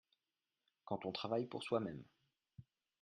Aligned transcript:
Quand 0.83 1.05
on 1.05 1.11
travaille 1.11 1.45
pour 1.45 1.61
soi-même. 1.61 2.03